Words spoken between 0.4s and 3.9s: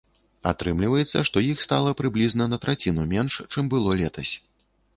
Атрымліваецца, што іх стала прыблізна на траціну менш, чым было